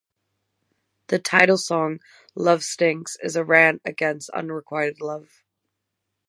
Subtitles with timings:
[1.09, 1.99] The title song,
[2.33, 5.43] "Love Stinks" is a rant against unrequited love.